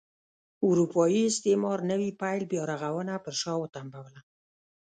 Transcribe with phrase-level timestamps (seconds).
[0.67, 4.19] اروپايي استعمار نوي پیل بیا رغونه پر شا وتمبوله.